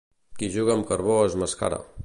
[0.39, 1.83] Qui juga amb carbó es mascara.